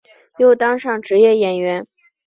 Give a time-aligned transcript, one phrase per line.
[0.39, 1.85] 又当上职业演员。